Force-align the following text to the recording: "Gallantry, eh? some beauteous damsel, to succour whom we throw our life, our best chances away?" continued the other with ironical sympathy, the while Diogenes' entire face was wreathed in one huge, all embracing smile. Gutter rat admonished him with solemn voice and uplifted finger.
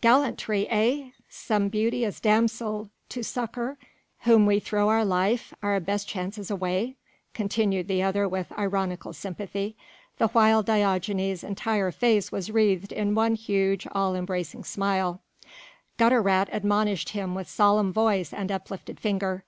"Gallantry, 0.00 0.66
eh? 0.70 1.10
some 1.28 1.68
beauteous 1.68 2.18
damsel, 2.18 2.88
to 3.10 3.22
succour 3.22 3.76
whom 4.20 4.46
we 4.46 4.58
throw 4.58 4.88
our 4.88 5.04
life, 5.04 5.52
our 5.62 5.78
best 5.80 6.08
chances 6.08 6.50
away?" 6.50 6.96
continued 7.34 7.86
the 7.86 8.02
other 8.02 8.26
with 8.26 8.58
ironical 8.58 9.12
sympathy, 9.12 9.76
the 10.16 10.28
while 10.28 10.62
Diogenes' 10.62 11.44
entire 11.44 11.90
face 11.92 12.32
was 12.32 12.50
wreathed 12.50 12.90
in 12.90 13.14
one 13.14 13.34
huge, 13.34 13.86
all 13.92 14.14
embracing 14.14 14.64
smile. 14.64 15.20
Gutter 15.98 16.22
rat 16.22 16.48
admonished 16.52 17.10
him 17.10 17.34
with 17.34 17.46
solemn 17.46 17.92
voice 17.92 18.32
and 18.32 18.50
uplifted 18.50 18.98
finger. 18.98 19.44